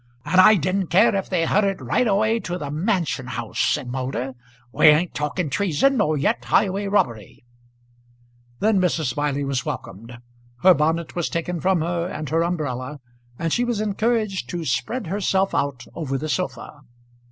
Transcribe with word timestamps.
"And 0.25 0.41
I 0.41 0.55
didn't 0.55 0.87
care 0.87 1.13
if 1.13 1.29
they 1.29 1.45
heard 1.45 1.63
it 1.63 1.79
right 1.79 2.07
away 2.07 2.39
to 2.39 2.57
the 2.57 2.71
Mansion 2.71 3.27
House," 3.27 3.59
said 3.59 3.87
Moulder. 3.91 4.33
"We 4.71 4.87
ain't 4.87 5.13
talking 5.13 5.47
treason, 5.51 5.97
nor 5.97 6.17
yet 6.17 6.43
highway 6.45 6.87
robbery." 6.87 7.43
Then 8.57 8.79
Mrs. 8.81 9.13
Smiley 9.13 9.43
was 9.45 9.63
welcomed; 9.63 10.17
her 10.63 10.73
bonnet 10.73 11.15
was 11.15 11.29
taken 11.29 11.61
from 11.61 11.81
her 11.81 12.07
and 12.07 12.29
her 12.29 12.41
umbrella, 12.43 12.99
and 13.37 13.53
she 13.53 13.63
was 13.63 13.79
encouraged 13.79 14.49
to 14.49 14.65
spread 14.65 15.05
herself 15.05 15.53
out 15.53 15.85
over 15.93 16.17
the 16.17 16.29
sofa. 16.29 16.79